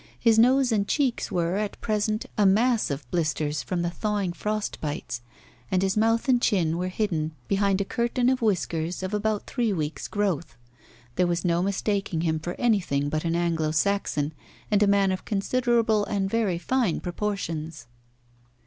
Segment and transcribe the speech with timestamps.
[0.19, 4.81] His nose and cheeks were, at present, a mass of blisters from the thawing frost
[4.81, 5.21] bites,
[5.69, 9.71] and his mouth and chin were hidden behind a curtain of whisker of about three
[9.71, 10.55] weeks' growth.
[11.17, 14.33] There was no mistaking him for anything but an Anglo Saxon,
[14.71, 17.85] and a man of considerable and very fine proportions.